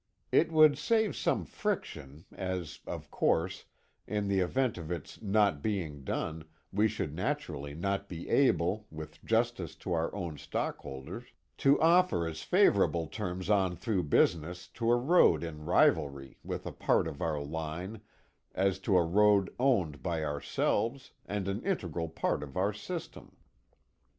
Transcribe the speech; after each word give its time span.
It 0.31 0.51
would 0.51 0.79
save 0.79 1.15
some 1.15 1.45
friction, 1.45 2.25
as, 2.31 2.79
of 2.87 3.11
course, 3.11 3.65
in 4.07 4.29
the 4.29 4.39
event 4.39 4.79
of 4.79 4.91
its 4.91 5.21
not 5.21 5.61
being 5.61 6.03
done, 6.03 6.45
we 6.73 6.87
should 6.87 7.13
naturally 7.13 7.75
not 7.75 8.09
be 8.09 8.27
able, 8.27 8.87
with 8.89 9.23
justice 9.23 9.75
to 9.75 9.93
our 9.93 10.11
own 10.15 10.39
stockholders, 10.39 11.25
to 11.59 11.79
offer 11.79 12.25
as 12.27 12.41
favorable 12.41 13.05
terms 13.05 13.47
on 13.47 13.75
through 13.75 14.05
business 14.05 14.67
to 14.69 14.91
a 14.91 14.95
road 14.97 15.43
in 15.43 15.65
rivalry 15.65 16.35
with 16.43 16.65
a 16.65 16.71
part 16.71 17.07
of 17.07 17.21
our 17.21 17.39
line, 17.39 18.01
as 18.55 18.79
to 18.79 18.97
a 18.97 19.05
road 19.05 19.53
owned 19.59 20.01
by 20.01 20.23
ourselves, 20.23 21.11
and 21.27 21.47
an 21.47 21.61
integral 21.61 22.09
part 22.09 22.41
of 22.41 22.57
our 22.57 22.73
system. 22.73 23.35